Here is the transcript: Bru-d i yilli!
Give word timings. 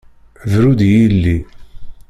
Bru-d 0.51 0.79
i 0.87 0.89
yilli! 0.93 1.37